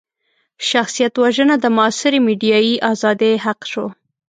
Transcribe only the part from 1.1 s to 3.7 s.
وژنه د معاصرې ميډيايي ازادۍ حق